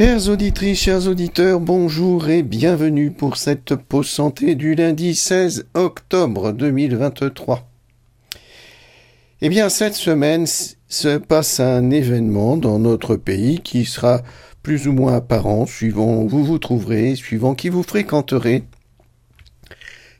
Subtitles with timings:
[0.00, 6.52] Chères auditrices, chers auditeurs, bonjour et bienvenue pour cette pause santé du lundi 16 octobre
[6.52, 7.70] 2023.
[9.42, 10.46] Eh bien, cette semaine
[10.88, 14.22] se passe un événement dans notre pays qui sera
[14.62, 18.64] plus ou moins apparent, suivant où vous vous trouverez, suivant qui vous fréquenterez.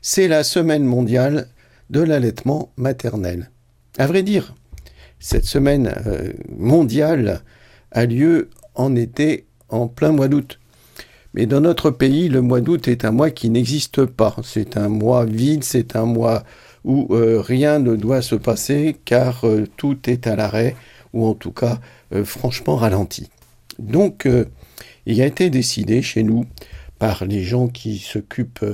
[0.03, 1.47] C'est la semaine mondiale
[1.89, 3.49] de l'allaitement maternel.
[3.97, 4.53] À vrai dire,
[5.19, 7.41] cette semaine euh, mondiale
[7.89, 10.59] a lieu en été en plein mois d'août.
[11.33, 14.35] Mais dans notre pays, le mois d'août est un mois qui n'existe pas.
[14.43, 16.43] C'est un mois vide, c'est un mois
[16.83, 20.75] où euh, rien ne doit se passer car euh, tout est à l'arrêt
[21.13, 21.79] ou en tout cas
[22.13, 23.29] euh, franchement ralenti.
[23.79, 24.27] Donc
[25.07, 26.45] il a été décidé chez nous
[26.99, 28.65] par les gens qui s'occupent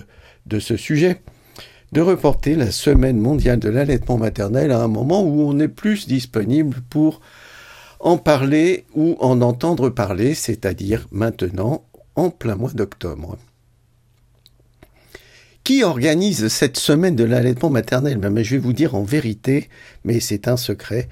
[0.46, 1.22] de ce sujet
[1.94, 6.08] de reporter la semaine mondiale de l'allaitement maternel à un moment où on est plus
[6.08, 7.22] disponible pour
[8.00, 11.84] en parler ou en entendre parler, c'est-à-dire maintenant
[12.16, 13.38] en plein mois d'octobre.
[15.64, 18.18] Qui organise cette semaine de l'allaitement maternel?
[18.18, 19.70] Ben, Je vais vous dire en vérité,
[20.06, 21.10] mais c'est un secret.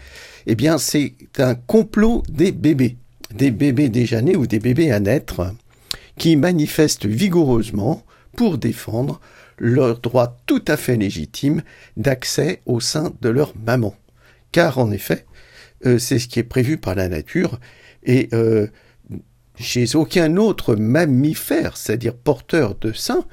[0.47, 2.95] Eh bien, c'est un complot des bébés,
[3.33, 5.53] des bébés déjà nés ou des bébés à naître,
[6.17, 8.03] qui manifestent vigoureusement
[8.38, 9.20] pour défendre
[9.58, 11.61] leur droit tout à fait légitime
[11.97, 13.94] d'accès au sein de leur maman.
[14.53, 15.25] Car en effet,
[15.84, 17.59] c'est ce qui est prévu par la nature,
[18.04, 18.68] et euh,
[19.56, 23.26] chez aucun autre mammifère, c'est-à-dire porteur de sein,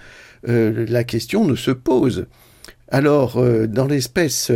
[0.49, 2.27] euh, la question ne se pose.
[2.89, 4.53] Alors, dans l'espèce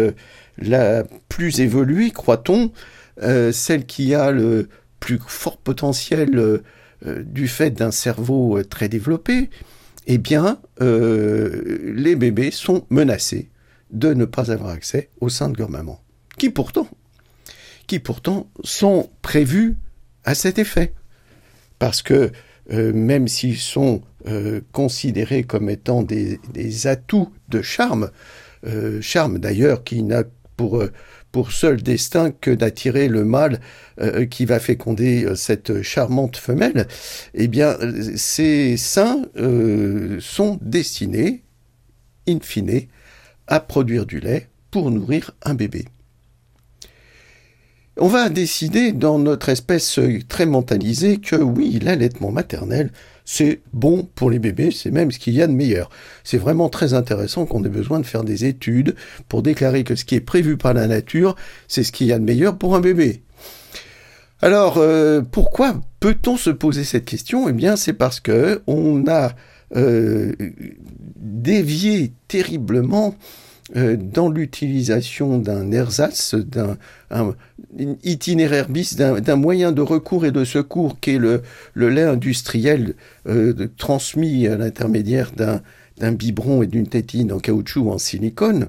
[0.59, 2.71] la plus évoluée, croit-on,
[3.19, 4.69] celle qui a le
[5.01, 6.61] plus fort potentiel
[7.03, 9.49] du fait d'un cerveau très développé,
[10.07, 13.49] eh bien, les bébés sont menacés
[13.91, 16.03] de ne pas avoir accès au sein de leur maman,
[16.37, 16.89] qui pourtant
[17.87, 19.77] qui pourtant sont prévus
[20.25, 20.93] à cet effet.
[21.79, 22.33] Parce que
[22.73, 26.39] euh, même s'ils sont euh, considérés comme étant des,
[26.87, 28.11] atouts de charme,
[28.67, 30.25] euh, charme d'ailleurs qui n'a
[30.57, 30.83] pour,
[31.33, 33.61] pour seul destin que d'attirer le mâle
[34.31, 36.89] qui va féconder cette charmante femelle,
[37.35, 37.77] eh bien
[38.17, 39.23] ces seins
[40.19, 41.45] sont destinés,
[42.27, 42.87] in fine,
[43.49, 45.85] à produire du lait pour nourrir un bébé.
[47.99, 49.99] On va décider dans notre espèce
[50.29, 52.91] très mentalisée que oui, l'allaitement maternel,
[53.25, 55.89] c'est bon pour les bébés, c'est même ce qu'il y a de meilleur.
[56.23, 58.97] C'est vraiment très intéressant qu'on ait besoin de faire des études
[59.31, 61.37] pour déclarer que ce qui est prévu par la nature,
[61.69, 63.23] c'est ce qu'il y a de meilleur pour un bébé.
[64.43, 67.49] Alors, euh, pourquoi peut-on se poser cette question?
[67.49, 69.33] Eh bien, c'est parce que on a
[69.75, 70.35] euh,
[71.17, 73.15] dévié terriblement
[73.75, 76.77] dans l'utilisation d'un ersatz, d'un
[78.05, 81.43] itinéraire bis, d'un moyen de recours et de secours qu'est le,
[81.75, 82.95] le, lait industriel
[83.29, 88.69] euh, transmis à l'intermédiaire d'un biberon et d'une tétine en caoutchouc ou en silicone,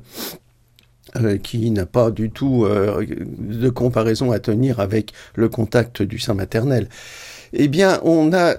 [1.16, 6.34] euh, qui n'a pas du tout de comparaison à tenir avec le contact du sein
[6.34, 6.90] maternel.
[7.54, 8.56] Eh bien, on a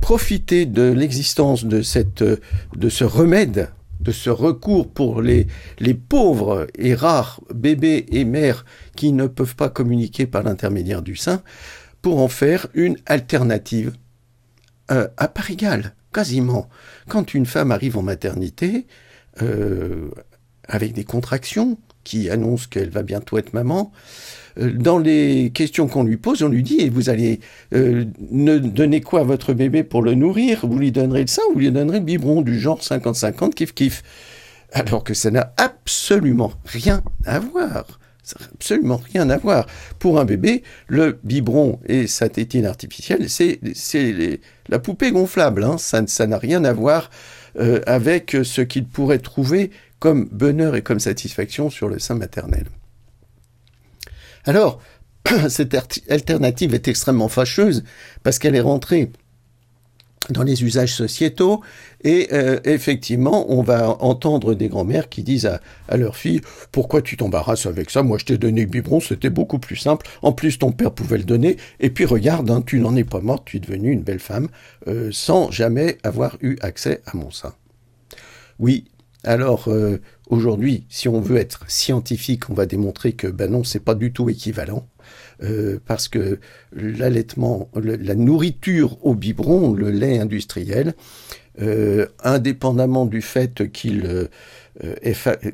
[0.00, 3.68] profité de l'existence de ce remède
[4.02, 5.46] de ce recours pour les,
[5.78, 8.64] les pauvres et rares bébés et mères
[8.96, 11.42] qui ne peuvent pas communiquer par l'intermédiaire du sein,
[12.02, 13.92] pour en faire une alternative
[14.90, 16.68] euh, à part égale, quasiment.
[17.08, 18.86] Quand une femme arrive en maternité,
[19.40, 20.10] euh,
[20.64, 23.92] avec des contractions qui annoncent qu'elle va bientôt être maman,
[24.58, 27.40] euh, dans les questions qu'on lui pose, on lui dit, et vous allez
[27.74, 30.66] euh, ne donner quoi à votre bébé pour le nourrir?
[30.66, 34.02] Vous lui donnerez le sein ou vous lui donnerez le biberon du genre 50-50, kiff-kiff
[34.72, 37.98] Alors que ça n'a absolument rien à voir.
[38.22, 39.66] Ça n'a absolument rien à voir.
[39.98, 43.58] Pour un bébé, le biberon et sa tétine artificielle, c'est
[44.68, 45.64] la poupée gonflable.
[45.64, 45.76] Hein.
[45.78, 47.10] Ça n'a rien à voir
[47.58, 49.70] euh, avec ce qu'il pourrait trouver
[50.02, 52.66] comme bonheur et comme satisfaction sur le sein maternel.
[54.44, 54.82] Alors,
[55.48, 55.76] cette
[56.10, 57.84] alternative est extrêmement fâcheuse
[58.24, 59.12] parce qu'elle est rentrée
[60.30, 61.60] dans les usages sociétaux
[62.02, 65.46] et euh, effectivement on va entendre des grands-mères qui disent
[65.88, 66.40] à, leur fille
[66.72, 68.02] pourquoi tu t'embarrasses avec ça?
[68.02, 70.06] Moi je t'ai donné le biberon c'était beaucoup plus simple.
[70.22, 73.20] En plus ton père pouvait le donner et puis regarde hein, tu n'en es pas
[73.20, 74.48] morte tu es devenue une belle femme
[74.88, 77.54] euh, sans jamais avoir eu accès à mon sein.
[78.58, 78.84] Oui
[79.24, 83.80] alors euh, aujourd'hui, si on veut être scientifique, on va démontrer que ben non, c'est
[83.80, 84.88] pas du tout équivalent.
[85.42, 86.38] Euh, parce que
[86.72, 90.94] l'allaitement, la nourriture au biberon, le lait industriel,
[92.22, 94.28] indépendamment du fait qu'il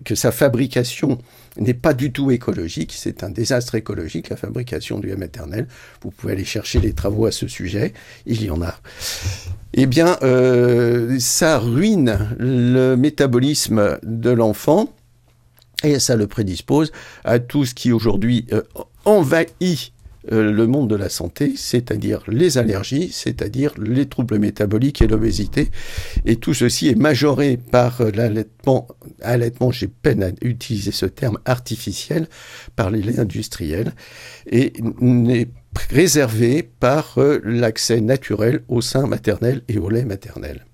[0.04, 1.18] que sa fabrication
[1.58, 5.66] n'est pas du tout écologique, c'est un désastre écologique, la fabrication du lait maternel.
[6.02, 7.92] Vous pouvez aller chercher les travaux à ce sujet,
[8.26, 8.74] il y en a.
[9.74, 10.18] Eh bien,
[11.18, 14.92] ça ruine le métabolisme de l'enfant
[15.84, 16.92] et ça le prédispose
[17.24, 18.62] à tout ce qui aujourd'hui euh,
[19.04, 19.92] envahit
[20.32, 25.70] euh, le monde de la santé, c'est-à-dire les allergies, c'est-à-dire les troubles métaboliques et l'obésité.
[26.24, 28.88] Et tout ceci est majoré par euh, l'allaitement,
[29.22, 32.28] allaitement, j'ai peine à utiliser ce terme artificiel,
[32.76, 33.92] par les laits industriels,
[34.50, 35.48] et n'est
[35.90, 40.64] réservé par l'accès naturel au sein maternel et au lait maternel.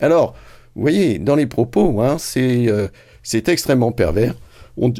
[0.00, 0.34] Alors,
[0.74, 4.34] vous voyez, dans les propos, hein, c'est extrêmement pervers
[4.76, 4.92] on,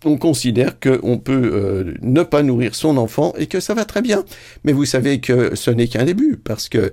[0.00, 4.24] considère qu'on peut euh, ne pas nourrir son enfant et que ça va très bien.
[4.64, 6.92] Mais vous savez que ce n'est qu'un début, parce que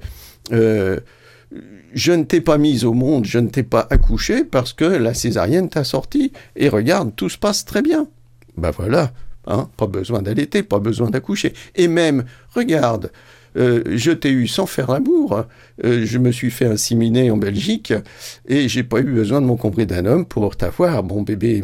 [0.51, 1.00] euh,
[1.94, 5.13] je ne t'ai pas mise au monde, je ne t'ai pas accouché parce que la
[5.13, 6.33] césarienne t'a sorti.
[6.56, 8.07] Et regarde, tout se passe très bien.
[8.57, 9.13] Ben voilà,
[9.45, 11.53] hein, pas besoin d'allaiter, pas besoin d'accoucher.
[11.75, 13.12] Et même, regarde,
[13.56, 15.45] euh, je t'ai eu sans faire l'amour.
[15.81, 17.94] je me suis fait inséminer en Belgique
[18.48, 21.63] et j'ai pas eu besoin de mon compris d'un homme pour t'avoir, mon bébé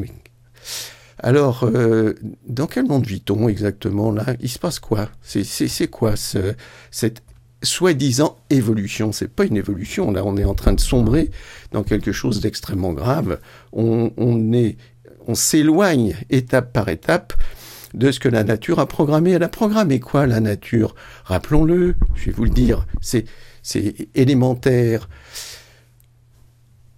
[1.24, 2.14] alors, euh,
[2.48, 4.26] dans quel monde vit-on exactement là?
[4.42, 5.10] Il se passe quoi?
[5.22, 6.54] C'est quoi ce,
[6.92, 7.24] cette
[7.64, 9.12] soi-disant évolution?
[9.14, 10.12] C'est pas une évolution.
[10.12, 11.32] Là, on est en train de sombrer
[11.72, 13.40] dans quelque chose d'extrêmement grave.
[13.72, 14.76] On, on est,
[15.28, 17.34] on s'éloigne étape par étape
[17.94, 19.32] de ce que la nature a programmé.
[19.32, 20.94] Elle a programmé quoi la nature?
[21.24, 21.96] Rappelons-le.
[22.16, 22.86] Je vais vous le dire.
[23.02, 23.26] C'est
[23.66, 25.08] c'est élémentaire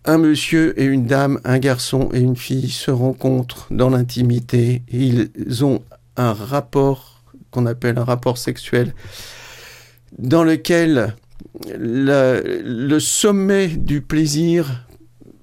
[0.06, 4.84] un monsieur et une dame, un garçon et une fille se rencontrent dans l'intimité.
[4.92, 5.30] Ils
[5.64, 5.82] ont
[6.16, 8.94] un rapport qu'on appelle un rapport sexuel
[10.18, 11.16] dans lequel
[11.78, 14.86] le, sommet du plaisir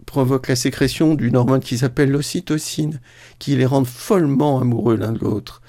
[0.06, 3.00] provoque la sécrétion d'une hormone qui s'appelle l'ocytocine,
[3.38, 5.62] qui les rend follement amoureux l'un de l'autre,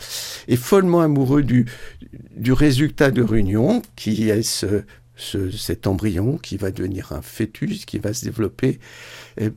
[0.49, 1.65] et follement amoureux du,
[2.35, 4.83] du résultat de réunion, qui est ce
[5.51, 8.79] cet embryon qui va devenir un fœtus, qui va se développer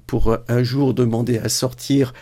[0.06, 2.12] pour un jour demander à sortir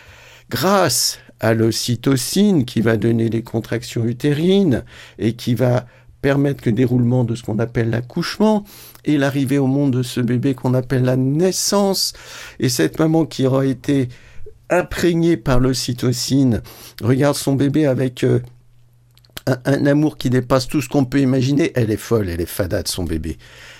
[0.49, 4.83] grâce à l'ocytocine qui va donner les contractions utérines
[5.19, 5.85] et qui va
[6.21, 8.63] permettre le déroulement de ce qu'on appelle l'accouchement
[9.03, 12.13] et l'arrivée au monde de ce bébé qu'on appelle la naissance.
[12.59, 14.09] Et cette maman qui aura été
[14.71, 16.63] imprégnée par l'ocytocine
[17.03, 18.39] regarde son bébé avec euh,
[19.47, 21.71] un, amour qui dépasse tout ce qu'on peut imaginer.
[21.75, 23.37] Elle est folle, elle est fada de son bébé.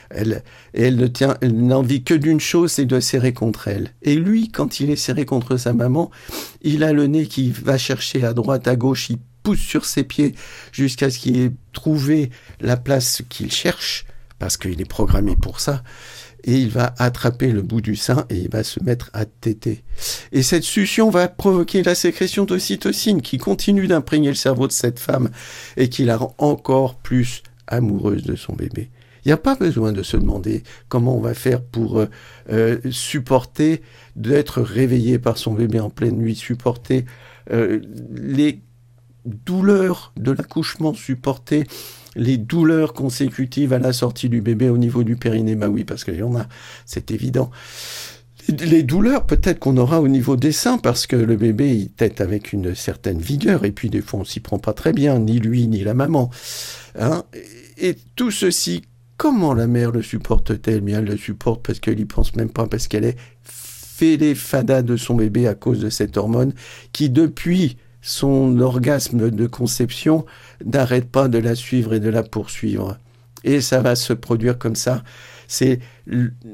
[0.09, 3.91] Elle, elle ne tient, elle n'envie que d'une chose, c'est de serrer contre elle.
[4.03, 6.11] Et lui, quand il est serré contre sa maman,
[6.61, 10.03] il a le nez qui va chercher à droite, à gauche, il pousse sur ses
[10.03, 10.35] pieds
[10.71, 12.29] jusqu'à ce qu'il ait trouvé
[12.61, 14.05] la place qu'il cherche,
[14.37, 15.83] parce qu'il est programmé pour ça
[16.45, 19.83] et il va attraper le bout du sein et il va se mettre à téter.
[20.31, 24.99] Et cette succion va provoquer la sécrétion d'ocytocine qui continue d'imprégner le cerveau de cette
[24.99, 25.29] femme
[25.75, 28.91] et qui la rend encore plus amoureuse de son bébé.
[29.25, 32.05] Il n'y a pas besoin de se demander comment on va faire pour euh,
[32.51, 33.81] euh, supporter
[34.15, 37.05] d'être réveillé par son bébé en pleine nuit, supporter
[37.51, 37.81] euh,
[38.11, 38.61] les
[39.25, 41.65] douleurs de l'accouchement, supporter
[42.15, 46.03] les douleurs consécutives à la sortie du bébé au niveau du périnée, bah oui, parce
[46.03, 46.47] qu'il y en a,
[46.85, 47.51] c'est évident.
[48.47, 52.21] Les douleurs, peut-être qu'on aura au niveau des seins, parce que le bébé, il tête
[52.21, 55.39] avec une certaine vigueur, et puis des fois, on s'y prend pas très bien, ni
[55.39, 56.29] lui, ni la maman.
[56.97, 57.23] Hein
[57.77, 58.83] et tout ceci,
[59.17, 60.81] comment la mère le supporte-t-elle?
[60.81, 64.35] Bien, elle le supporte parce qu'elle y pense même pas, parce qu'elle est fait les
[64.35, 66.53] fadas de son bébé à cause de cette hormone
[66.91, 70.27] qui, depuis son orgasme de conception
[70.63, 72.99] n'arrête pas de la suivre et de la poursuivre.
[73.43, 75.03] Et ça va se produire comme ça.
[75.47, 75.79] C'est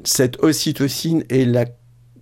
[0.06, 1.46] cette ocytocine est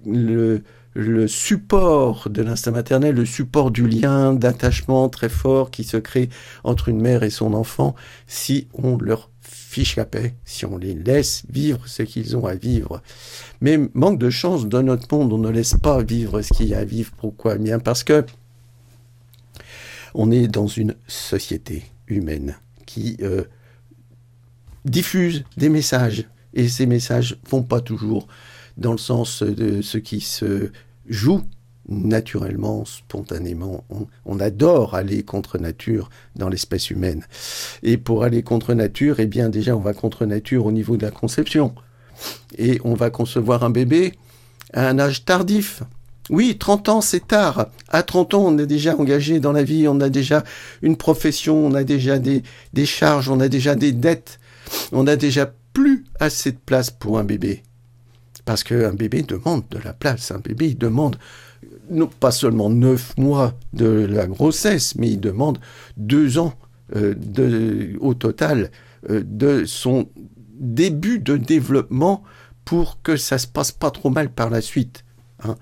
[0.03, 0.63] le,
[0.95, 6.29] le support de l'instinct maternel, le support du lien d'attachement très fort qui se crée
[6.63, 7.93] entre une mère et son enfant
[8.25, 12.55] si on leur fiche la paix, si on les laisse vivre ce qu'ils ont à
[12.55, 13.03] vivre.
[13.61, 16.73] Mais manque de chance, dans notre monde, on ne laisse pas vivre ce qu'il y
[16.73, 17.11] a à vivre.
[17.15, 17.55] Pourquoi?
[17.59, 18.25] Bien parce que
[20.13, 23.43] on est dans une société humaine qui euh,
[24.85, 28.27] diffuse des messages et ces messages vont pas toujours
[28.77, 30.71] dans le sens de ce qui se
[31.07, 31.41] joue
[31.89, 33.83] naturellement, spontanément.
[34.25, 37.25] On, adore aller contre nature dans l'espèce humaine.
[37.83, 41.05] Et pour aller contre nature, eh bien déjà on va contre nature au niveau de
[41.05, 41.73] la conception.
[42.57, 44.13] Et on va concevoir un bébé
[44.73, 45.83] à un âge tardif.
[46.29, 47.67] Oui, 30 ans, c'est tard.
[47.87, 50.43] À 30 ans, on est déjà engagé dans la vie, on a déjà
[50.81, 52.43] une profession, on a déjà des,
[52.85, 54.39] charges, on a déjà des dettes,
[54.91, 57.63] on a déjà plus assez de place pour un bébé.
[58.45, 60.31] Parce qu'un bébé demande de la place.
[60.31, 61.17] Un bébé, demande
[61.89, 65.59] non, pas seulement neuf mois de la grossesse, mais il demande
[65.97, 66.53] deux ans
[66.95, 67.15] euh,
[67.99, 68.71] au total
[69.09, 70.07] euh, de son
[70.59, 72.23] début de développement
[72.65, 75.03] pour que ça se passe pas trop mal par la suite.
[75.43, 75.55] Hein.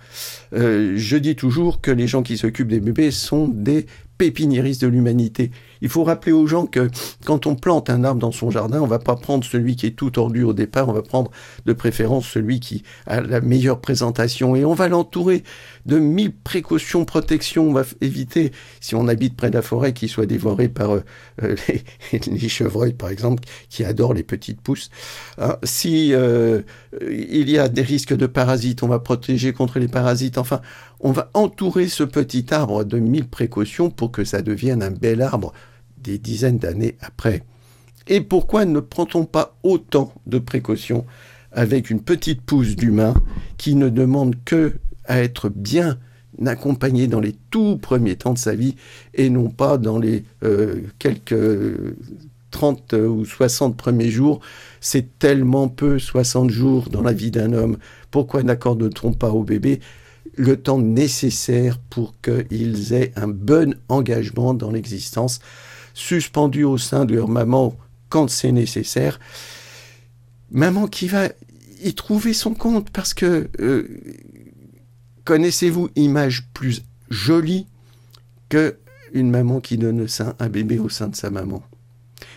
[0.54, 3.86] Euh, je dis toujours que les gens qui s'occupent des bébés sont des
[4.18, 5.52] pépiniéristes de l'humanité.
[5.82, 6.90] Il faut rappeler aux gens que
[7.26, 9.92] quand on plante un arbre dans son jardin, on va pas prendre celui qui est
[9.92, 11.32] tout tordu au départ, on va prendre
[11.66, 15.44] de préférence celui qui a la meilleure présentation et on va l'entourer
[15.86, 17.70] de mille précautions, protections.
[17.70, 21.04] On va éviter, si on habite près de la forêt, qu'il soit dévoré par euh,
[21.44, 21.56] euh,
[22.28, 24.90] les, chevreuils, par exemple, qui adorent les petites pousses.
[25.38, 26.62] Hein, si euh,
[27.02, 30.38] il y a des risques de parasites, on va protéger contre les parasites.
[30.38, 30.62] Enfin,
[31.00, 35.22] on va entourer ce petit arbre de mille précautions pour que ça devienne un bel
[35.22, 35.54] arbre
[36.08, 37.44] des dizaines d'années après.
[38.08, 41.06] Et pourquoi ne prend-on pas autant de précautions
[41.52, 43.14] avec une petite pousse d'humain
[43.58, 45.98] qui ne demande que à être bien
[46.46, 48.76] accompagné dans les tout premiers temps de sa vie
[49.14, 51.78] et non pas dans les euh, quelques
[52.52, 54.40] 30 ou 60 premiers jours?
[54.80, 57.78] C'est tellement peu, 60 jours dans la vie d'un homme.
[58.12, 59.82] Pourquoi n'accorde-t-on pas au bébé
[60.38, 65.40] le temps nécessaire pour qu'ils aient un bon engagement dans l'existence,
[65.98, 67.76] suspendu au sein de leur maman
[68.10, 69.20] quand c'est nécessaire.
[70.52, 71.30] Maman qui va
[71.84, 73.88] y trouver son compte parce que euh,
[75.26, 77.68] connaissez-vous image plus jolie
[78.50, 78.78] que
[79.14, 81.64] une maman qui donne le sein, un bébé au sein de sa maman?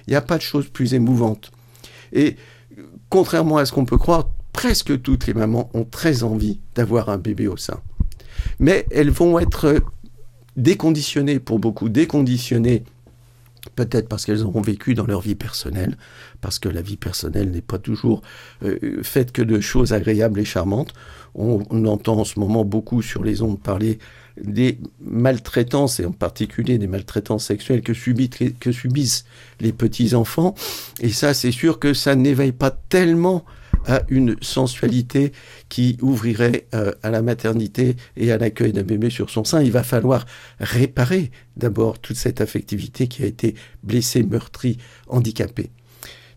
[0.06, 1.50] Il n'y a pas de chose plus émouvante.
[2.12, 2.36] Et
[3.08, 7.18] contrairement à ce qu'on peut croire, presque toutes les mamans ont très envie d'avoir un
[7.18, 7.80] bébé au sein
[8.58, 9.82] mais elles vont être
[10.56, 12.84] déconditionnées pour beaucoup, déconditionnées
[13.84, 15.96] peut-être parce qu'elles auront vécu dans leur vie personnelle,
[16.40, 18.22] parce que la vie personnelle n'est pas toujours
[18.62, 20.92] euh, faite que de choses agréables et charmantes.
[21.34, 23.98] On, entend en ce moment beaucoup sur les ondes parler
[24.42, 27.92] des maltraitances, et en particulier des maltraitances sexuelles que
[28.58, 29.24] que subissent
[29.60, 30.54] les petits-enfants.
[31.00, 33.44] Et ça, c'est sûr que ça n'éveille pas tellement
[33.86, 35.32] à une sensualité
[35.68, 39.62] qui ouvrirait euh, à la maternité et à l'accueil d'un bébé sur son sein.
[39.62, 40.26] Il va falloir
[40.58, 45.70] réparer d'abord toute cette affectivité qui a été blessée, meurtrie, handicapée.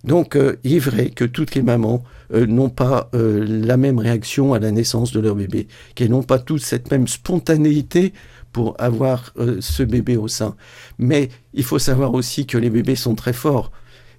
[0.03, 4.53] Donc, euh, il est vrai que toutes les mamans euh, n'ont pas la même réaction
[4.53, 8.13] à la naissance de leur bébé, qu'elles n'ont pas toutes cette même spontanéité
[8.51, 10.55] pour avoir ce bébé au sein.
[10.99, 13.71] Mais il faut savoir aussi que les bébés sont très forts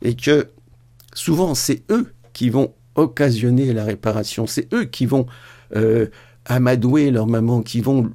[0.03, 0.49] et que
[1.15, 4.47] souvent c'est eux qui vont occasionner la réparation.
[4.47, 5.27] C'est eux qui vont
[5.77, 6.07] euh,
[6.45, 8.11] amadouer leur maman, qui vont.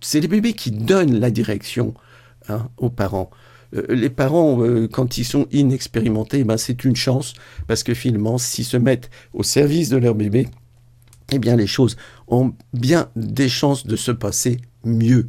[0.00, 1.94] C'est les bébés qui donnent la direction
[2.48, 3.30] hein, aux parents.
[3.74, 7.34] Euh, les parents, euh, quand ils sont inexpérimentés, ben c'est une chance
[7.66, 10.48] parce que finalement, s'ils se mettent au service de leur bébé,
[11.32, 11.96] eh bien les choses
[12.26, 15.26] ont bien des chances de se passer mieux.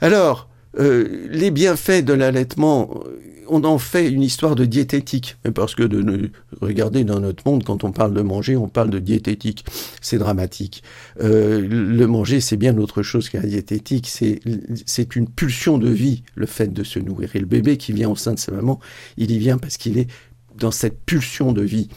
[0.00, 3.04] Alors, les bienfaits de l'allaitement,
[3.52, 6.30] on en fait une histoire de diététique, parce que de,
[6.62, 9.66] regardez dans notre monde, quand on parle de manger, on parle de diététique.
[10.00, 10.82] C'est dramatique.
[11.20, 14.08] Euh, le manger, c'est bien autre chose qu'un diététique.
[14.08, 14.40] C'est
[14.86, 17.36] c'est une pulsion de vie, le fait de se nourrir.
[17.36, 18.80] Et le bébé qui vient au sein de sa maman,
[19.18, 20.08] il y vient parce qu'il est
[20.56, 21.88] dans cette pulsion de vie.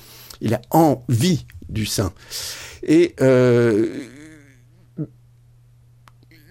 [0.42, 2.12] Il a envie du sein.
[2.84, 3.88] Et euh,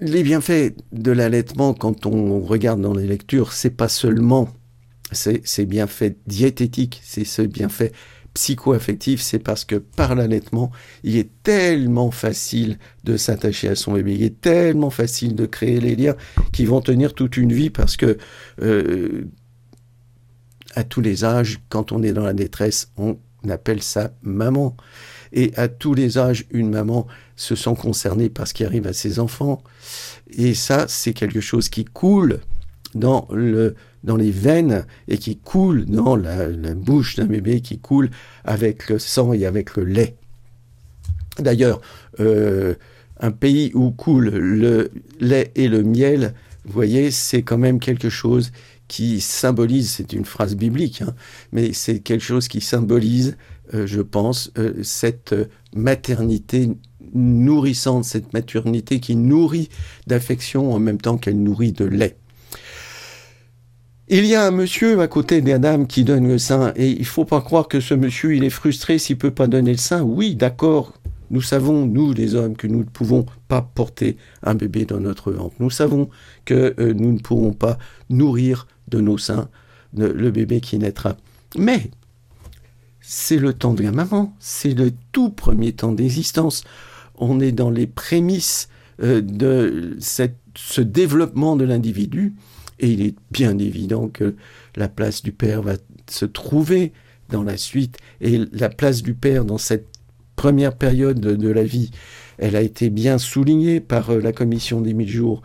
[0.00, 4.48] les bienfaits de l'allaitement, quand on regarde dans les lectures, c'est pas seulement
[5.12, 7.92] c'est bienfaits diététiques, c'est ce bienfait
[8.34, 10.72] psycho-affectif, c'est parce que par l'allaitement,
[11.04, 15.80] il est tellement facile de s'attacher à son bébé, il est tellement facile de créer
[15.80, 16.16] les liens
[16.52, 18.18] qui vont tenir toute une vie parce que
[18.60, 19.24] euh,
[20.74, 23.16] à tous les âges, quand on est dans la détresse, on
[23.48, 24.76] appelle ça maman.
[25.32, 27.06] Et à tous les âges, une maman
[27.36, 29.62] se sent concernée par ce qui arrive à ses enfants.
[30.30, 32.40] Et ça, c'est quelque chose qui coule
[32.94, 33.74] dans le
[34.04, 38.10] dans les veines et qui coule dans la, bouche d'un bébé, qui coule
[38.44, 40.16] avec le sang et avec le lait.
[41.38, 41.80] D'ailleurs,
[42.20, 42.74] euh,
[43.18, 46.34] un pays où coule le lait et le miel,
[46.66, 48.52] vous voyez, c'est quand même quelque chose
[48.88, 51.14] qui symbolise, c'est une phrase biblique, hein,
[51.52, 53.36] mais c'est quelque chose qui symbolise,
[53.72, 55.34] euh, je pense, euh, cette
[55.74, 56.70] maternité
[57.14, 59.70] nourrissante, cette maternité qui nourrit
[60.06, 62.16] d'affection en même temps qu'elle nourrit de lait.
[64.08, 67.06] Il y a un monsieur à côté des dames qui donne le sein et il
[67.06, 70.02] faut pas croire que ce monsieur il est frustré s'il peut pas donner le sein.
[70.02, 70.92] Oui, d'accord.
[71.30, 75.32] Nous savons, nous les hommes, que nous ne pouvons pas porter un bébé dans notre
[75.32, 75.54] ventre.
[75.58, 76.10] Nous savons
[76.44, 77.78] que euh, nous ne pourrons pas
[78.10, 79.48] nourrir de nos seins
[79.96, 81.16] le bébé qui naîtra.
[81.56, 81.90] Mais
[83.00, 86.64] c'est le temps de la maman, c'est le tout premier temps d'existence.
[87.16, 88.68] On est dans les prémices
[89.02, 92.34] euh, de ce développement de l'individu,
[92.78, 94.34] et il est bien évident que
[94.76, 95.74] la place du père va
[96.08, 96.92] se trouver
[97.30, 99.86] dans la suite, et la place du père dans cette
[100.36, 101.90] première période de la vie,
[102.38, 105.42] elle a été bien soulignée par euh, la commission des mille jours.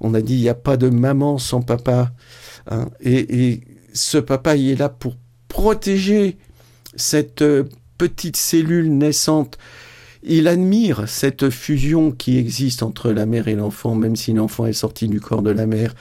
[0.00, 2.12] On a dit il n'y a pas de maman sans papa,
[2.70, 2.88] hein.
[3.00, 3.60] et,
[3.94, 5.16] ce papa il est là pour
[5.48, 6.36] protéger
[6.94, 7.64] cette euh,
[7.96, 9.58] petite cellule naissante.
[10.22, 14.72] Il admire cette fusion qui existe entre la mère et l'enfant, même si l'enfant est
[14.72, 15.94] sorti du corps de la mère.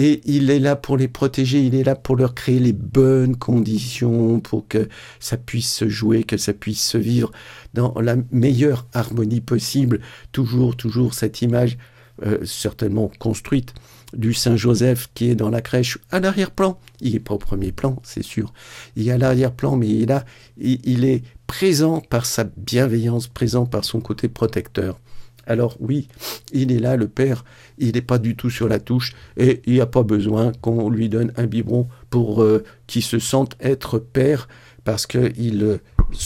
[0.00, 3.34] Et il est là pour les protéger, il est là pour leur créer les bonnes
[3.34, 4.88] conditions pour que
[5.18, 7.32] ça puisse se jouer, que ça puisse se vivre
[7.74, 10.00] dans la meilleure harmonie possible.
[10.30, 11.78] Toujours, toujours cette image
[12.24, 13.74] euh, certainement construite
[14.12, 16.78] du Saint Joseph qui est dans la crèche à l'arrière-plan.
[17.00, 18.52] Il n'est pas au premier plan, c'est sûr.
[18.94, 20.24] Il est à l'arrière-plan, mais il, a,
[20.58, 25.00] il, est présent par sa bienveillance, présent par son côté protecteur.
[25.48, 26.08] Alors oui,
[26.52, 27.44] il est là, le Père,
[27.78, 30.90] il n'est pas du tout sur la touche et il n'y a pas besoin qu'on
[30.90, 34.46] lui donne un biberon pour euh, qu'il se sente être Père
[34.84, 35.78] parce qu'il euh,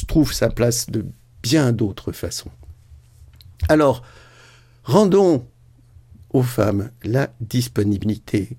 [0.08, 1.06] trouve sa place de
[1.42, 2.50] bien d'autres façons.
[3.68, 4.02] Alors,
[4.82, 5.46] rendons
[6.32, 8.56] aux femmes la disponibilité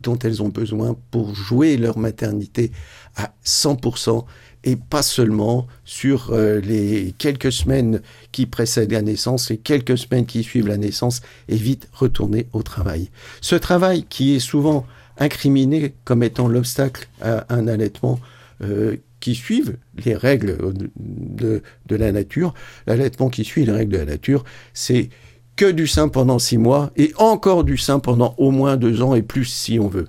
[0.00, 2.70] dont elles ont besoin pour jouer leur maternité
[3.16, 4.24] à 100%
[4.64, 8.00] et pas seulement sur euh, les quelques semaines
[8.32, 12.62] qui précèdent la naissance, les quelques semaines qui suivent la naissance et vite retourner au
[12.62, 13.10] travail.
[13.40, 14.86] Ce travail qui est souvent
[15.18, 18.20] incriminé comme étant l'obstacle à un allaitement
[18.62, 20.56] euh, qui suivent les règles
[20.96, 22.54] de, de la nature.
[22.86, 25.10] L'allaitement qui suit les règles de la nature, c'est
[25.58, 29.16] que du sein pendant six mois et encore du sein pendant au moins deux ans
[29.16, 30.06] et plus si on veut.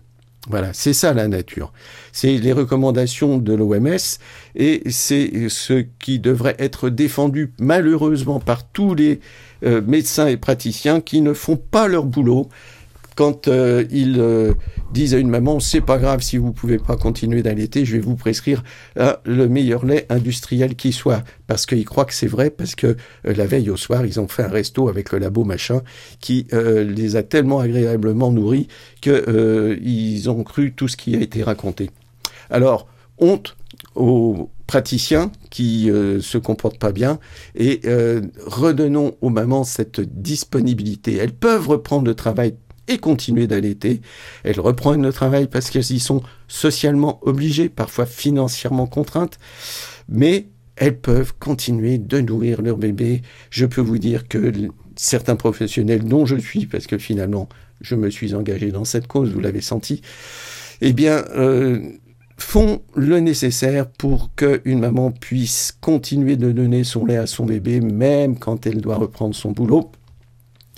[0.47, 1.73] Voilà, c'est ça la nature.
[2.11, 3.97] C'est les recommandations de l'OMS
[4.55, 9.21] et c'est ce qui devrait être défendu malheureusement par tous les
[9.65, 12.47] euh, médecins et praticiens qui ne font pas leur boulot
[13.19, 14.53] quand euh, ils euh,
[14.93, 17.99] disent à une maman, c'est pas grave si vous pouvez pas continuer d'allaiter, je vais
[17.99, 18.63] vous prescrire
[18.97, 22.95] euh, le meilleur lait industriel qui soit, parce qu'ils croient que c'est vrai, parce que
[23.25, 25.81] la veille au soir, ils ont fait un resto avec le labo machin
[26.21, 28.69] qui les a tellement agréablement nourris
[29.01, 31.89] que ils ont cru tout ce qui a été raconté.
[32.49, 33.57] Alors, honte
[33.95, 37.19] aux praticiens qui euh, se comportent pas bien
[37.55, 37.81] et
[38.45, 41.17] redonnons aux mamans cette disponibilité.
[41.17, 42.55] Elles peuvent reprendre le travail
[42.89, 44.01] et continuer d'allaiter.
[44.43, 49.39] Elles reprennent le travail parce qu'elles y sont socialement obligées, parfois financièrement contraintes,
[50.09, 53.21] mais elles peuvent continuer de nourrir leur bébé.
[53.49, 54.51] Je peux vous dire que
[54.95, 57.47] certains professionnels dont je suis, parce que finalement
[57.81, 60.01] je me suis engagé dans cette cause, vous l'avez senti,
[60.81, 61.79] eh bien, euh,
[62.37, 67.81] font le nécessaire pour qu'une maman puisse continuer de donner son lait à son bébé,
[67.81, 69.91] même quand elle doit reprendre son boulot.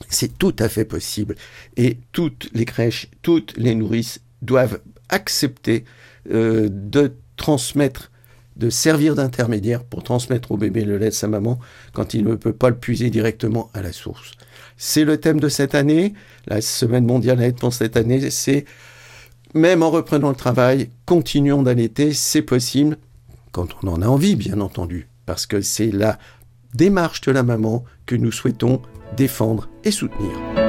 [0.10, 1.36] C'est tout à fait possible.
[1.78, 5.86] Et toutes les crèches, toutes les nourrices doivent accepter
[6.32, 8.12] euh, de transmettre,
[8.56, 11.60] de servir d'intermédiaire pour transmettre au bébé le lait de sa maman
[11.94, 14.32] quand il ne peut pas le puiser directement à la source.
[14.78, 16.14] C'est le thème de cette année.
[16.48, 18.66] La semaine mondiale pour cette année, c'est
[19.54, 22.98] même en reprenant le travail, continuons d'allaiter, c'est possible,
[23.52, 26.18] quand on en a envie, bien entendu, parce que c'est la
[26.74, 28.82] démarche de la maman que nous souhaitons
[29.15, 30.61] défendre et soutenir.